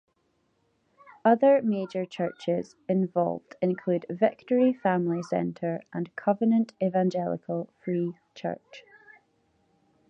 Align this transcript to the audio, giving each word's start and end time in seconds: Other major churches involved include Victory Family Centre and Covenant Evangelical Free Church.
Other 1.23 1.61
major 1.61 2.07
churches 2.07 2.75
involved 2.89 3.55
include 3.61 4.07
Victory 4.09 4.73
Family 4.73 5.21
Centre 5.21 5.83
and 5.93 6.15
Covenant 6.15 6.73
Evangelical 6.81 7.69
Free 7.85 8.15
Church. 8.33 8.83